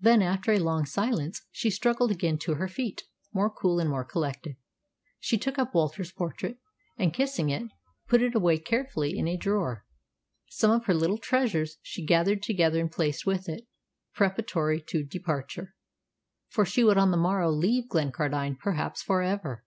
Then, 0.00 0.22
after 0.22 0.52
a 0.52 0.58
long 0.58 0.86
silence, 0.86 1.42
she 1.52 1.68
struggled 1.68 2.10
again 2.10 2.38
to 2.44 2.54
her 2.54 2.66
feet, 2.66 3.02
more 3.34 3.50
cool 3.50 3.78
and 3.78 3.90
more 3.90 4.06
collected. 4.06 4.56
She 5.18 5.36
took 5.36 5.58
up 5.58 5.74
Walter's 5.74 6.12
portrait, 6.12 6.56
and, 6.96 7.12
kissing 7.12 7.50
it, 7.50 7.64
put 8.08 8.22
it 8.22 8.34
away 8.34 8.56
carefully 8.56 9.18
in 9.18 9.28
a 9.28 9.36
drawer. 9.36 9.84
Some 10.48 10.70
of 10.70 10.86
her 10.86 10.94
little 10.94 11.18
treasures 11.18 11.76
she 11.82 12.06
gathered 12.06 12.42
together 12.42 12.80
and 12.80 12.90
placed 12.90 13.26
with 13.26 13.50
it, 13.50 13.66
preparatory 14.14 14.80
to 14.88 15.04
departure, 15.04 15.74
for 16.48 16.64
she 16.64 16.82
would 16.82 16.96
on 16.96 17.10
the 17.10 17.18
morrow 17.18 17.50
leave 17.50 17.86
Glencardine 17.90 18.56
perhaps 18.58 19.02
for 19.02 19.20
ever. 19.20 19.66